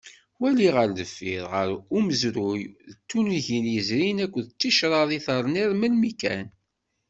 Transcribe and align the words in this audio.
Wali 0.41 0.67
ɣer 0.75 0.89
deffir, 0.97 1.43
ɣer 1.53 1.67
umezruy 1.97 2.61
n 2.67 2.71
tunigin 3.09 3.65
yezrin 3.73 4.17
akked 4.25 4.47
ticraḍ 4.59 5.09
i 5.17 5.19
terniḍ 5.25 5.71
melmi 5.75 6.11
kan. 6.21 6.47